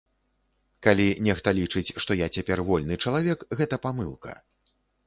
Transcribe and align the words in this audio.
Калі 0.87 1.05
нехта 1.27 1.53
лічыць, 1.59 1.85
што 2.07 2.19
я 2.25 2.33
цяпер 2.39 2.57
вольны 2.71 2.95
чалавек, 3.07 3.39
гэта 3.63 3.75
памылка. 3.87 4.31